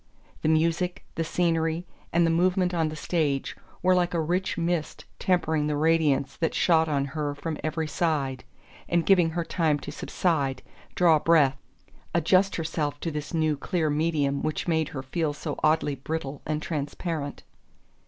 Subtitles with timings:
[0.41, 5.05] The music, the scenery, and the movement on the stage, were like a rich mist
[5.19, 8.43] tempering the radiance that shot on her from every side,
[8.89, 10.63] and giving her time to subside,
[10.95, 11.59] draw breath,
[12.15, 16.63] adjust herself to this new clear medium which made her feel so oddly brittle and
[16.63, 17.43] transparent.